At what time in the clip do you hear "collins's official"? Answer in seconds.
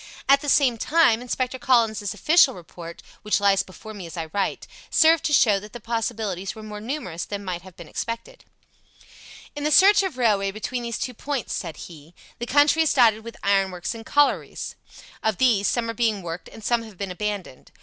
1.59-2.55